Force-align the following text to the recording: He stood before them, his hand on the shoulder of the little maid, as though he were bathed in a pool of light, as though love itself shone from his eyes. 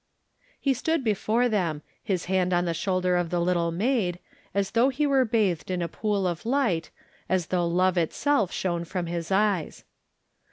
He 0.59 0.73
stood 0.73 1.03
before 1.03 1.47
them, 1.47 1.83
his 2.03 2.25
hand 2.25 2.53
on 2.53 2.65
the 2.65 2.73
shoulder 2.73 3.15
of 3.15 3.29
the 3.29 3.39
little 3.39 3.71
maid, 3.71 4.17
as 4.51 4.71
though 4.71 4.89
he 4.89 5.05
were 5.05 5.25
bathed 5.25 5.69
in 5.69 5.83
a 5.83 5.87
pool 5.87 6.25
of 6.25 6.43
light, 6.43 6.89
as 7.29 7.45
though 7.53 7.67
love 7.67 7.99
itself 7.99 8.51
shone 8.51 8.83
from 8.83 9.05
his 9.05 9.31
eyes. 9.31 9.83